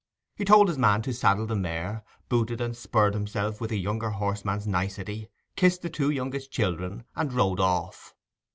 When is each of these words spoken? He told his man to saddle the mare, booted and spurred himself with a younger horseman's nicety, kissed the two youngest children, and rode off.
He 0.35 0.45
told 0.45 0.67
his 0.67 0.79
man 0.79 1.03
to 1.03 1.13
saddle 1.13 1.45
the 1.45 1.55
mare, 1.55 2.03
booted 2.27 2.59
and 2.59 2.75
spurred 2.75 3.13
himself 3.13 3.61
with 3.61 3.69
a 3.71 3.77
younger 3.77 4.09
horseman's 4.09 4.65
nicety, 4.65 5.29
kissed 5.55 5.83
the 5.83 5.91
two 5.91 6.09
youngest 6.09 6.51
children, 6.51 7.03
and 7.15 7.31
rode 7.31 7.59
off. 7.59 8.15